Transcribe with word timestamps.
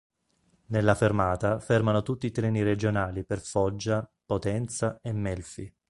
Nella 0.69 0.95
fermata 0.95 1.59
fermano 1.59 2.01
tutti 2.01 2.25
i 2.25 2.31
treni 2.31 2.63
regionali 2.63 3.23
per 3.23 3.39
Foggia, 3.39 4.11
Potenza 4.25 4.97
e 4.99 5.11
Melfi. 5.11 5.71